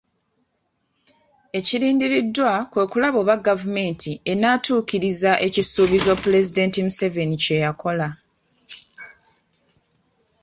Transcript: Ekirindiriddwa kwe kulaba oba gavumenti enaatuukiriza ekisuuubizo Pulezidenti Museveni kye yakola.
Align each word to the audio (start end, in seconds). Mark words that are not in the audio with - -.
Ekirindiriddwa 1.57 2.51
kwe 2.71 2.83
kulaba 2.91 3.17
oba 3.23 3.35
gavumenti 3.47 4.11
enaatuukiriza 4.31 5.31
ekisuuubizo 5.47 6.13
Pulezidenti 6.23 6.79
Museveni 6.85 7.37
kye 7.43 7.57
yakola. 7.65 8.07